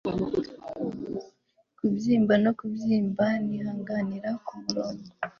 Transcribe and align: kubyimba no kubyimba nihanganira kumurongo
kubyimba 1.77 2.33
no 2.43 2.51
kubyimba 2.57 3.25
nihanganira 3.47 4.29
kumurongo 4.45 5.07